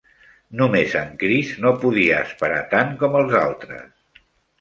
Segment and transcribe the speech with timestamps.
[0.59, 4.25] Només en Chris no podia esperar tant com els altres.